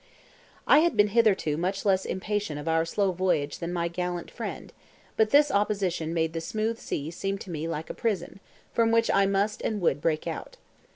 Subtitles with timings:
[0.65, 4.73] I had been hitherto much less impatient of our slow voyage than my gallant friend,
[5.15, 8.39] but this opposition made the smooth sea seem to me like a prison,
[8.73, 10.57] from which I must and would break out.